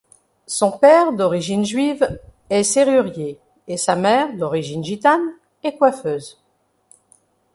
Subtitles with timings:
[0.47, 2.19] Son père, d'origine juive,
[2.49, 6.41] est serrurier et sa mère, d'origine gitane, est coiffeuse.